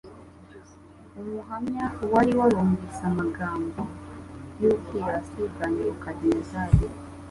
umuhamya 1.19 1.83
wari 2.11 2.31
warumvise 2.39 3.01
amagambo 3.11 3.81
y'ubwirasi 4.59 5.39
bwa 5.51 5.65
Nebukadinezari, 5.73 6.85